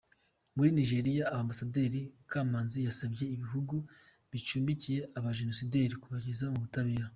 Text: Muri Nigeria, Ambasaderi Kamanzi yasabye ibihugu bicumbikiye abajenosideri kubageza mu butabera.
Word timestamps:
Muri 0.55 0.69
Nigeria, 0.77 1.23
Ambasaderi 1.41 1.99
Kamanzi 2.31 2.79
yasabye 2.87 3.23
ibihugu 3.35 3.75
bicumbikiye 4.31 4.99
abajenosideri 5.17 5.93
kubageza 6.01 6.45
mu 6.53 6.59
butabera. 6.65 7.07